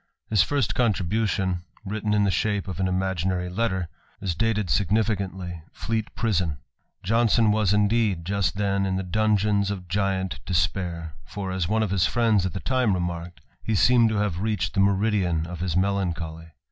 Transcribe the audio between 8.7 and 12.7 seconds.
in the donjons of Giant Despair, for, his friends at the